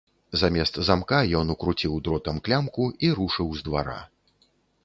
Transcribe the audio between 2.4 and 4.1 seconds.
клямку і рушыў з двара.